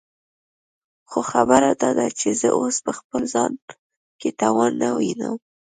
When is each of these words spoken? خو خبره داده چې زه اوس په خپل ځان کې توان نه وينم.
خو 1.09 1.19
خبره 1.31 1.71
داده 1.81 2.07
چې 2.19 2.29
زه 2.41 2.49
اوس 2.59 2.75
په 2.85 2.91
خپل 2.99 3.21
ځان 3.33 3.51
کې 4.19 4.29
توان 4.41 4.71
نه 4.81 4.89
وينم. 4.97 5.35